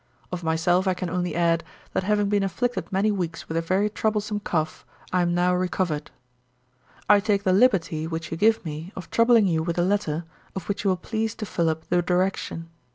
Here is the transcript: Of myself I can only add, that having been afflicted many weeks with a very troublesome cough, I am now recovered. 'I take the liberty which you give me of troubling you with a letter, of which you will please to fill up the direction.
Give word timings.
Of 0.31 0.43
myself 0.43 0.87
I 0.87 0.95
can 0.95 1.11
only 1.11 1.35
add, 1.35 1.63
that 1.93 2.01
having 2.05 2.27
been 2.27 2.41
afflicted 2.41 2.91
many 2.91 3.11
weeks 3.11 3.47
with 3.47 3.55
a 3.55 3.61
very 3.61 3.87
troublesome 3.87 4.39
cough, 4.39 4.83
I 5.13 5.21
am 5.21 5.35
now 5.35 5.53
recovered. 5.53 6.09
'I 7.07 7.19
take 7.19 7.43
the 7.43 7.53
liberty 7.53 8.07
which 8.07 8.31
you 8.31 8.35
give 8.37 8.65
me 8.65 8.91
of 8.95 9.11
troubling 9.11 9.45
you 9.45 9.61
with 9.61 9.77
a 9.77 9.83
letter, 9.83 10.25
of 10.55 10.67
which 10.67 10.83
you 10.83 10.89
will 10.89 10.97
please 10.97 11.35
to 11.35 11.45
fill 11.45 11.69
up 11.69 11.87
the 11.89 12.01
direction. 12.01 12.69